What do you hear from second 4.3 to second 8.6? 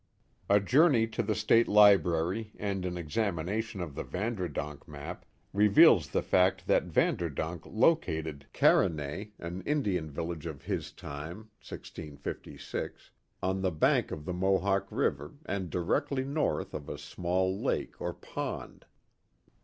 Van Curler 29 Vanderdonk map, reveals the fact that Vanderdonk located